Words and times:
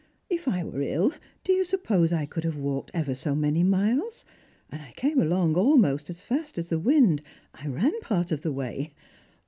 "If 0.37 0.47
I 0.47 0.63
were 0.63 0.81
ill, 0.81 1.13
do 1.43 1.53
you 1.53 1.63
suppose 1.63 2.11
I 2.11 2.25
could 2.25 2.43
have 2.43 2.55
walked 2.57 2.89
ever 2.91 3.13
so 3.13 3.35
many 3.35 3.61
miles? 3.61 4.25
and 4.71 4.81
I 4.81 4.93
came 4.95 5.19
along 5.19 5.55
almost 5.55 6.09
as 6.09 6.19
fast 6.21 6.57
as 6.57 6.69
the 6.69 6.79
wind. 6.79 7.21
I 7.53 7.67
ran 7.67 7.93
[)art 8.09 8.31
of 8.31 8.41
the 8.41 8.51
way. 8.51 8.93